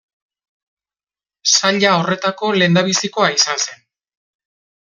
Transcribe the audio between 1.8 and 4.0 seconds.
horretako lehendabizikoa izan zen.